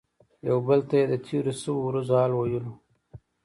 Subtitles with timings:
[0.47, 2.73] یو بل ته یې د تیرو شویو ورځو حال ویلو.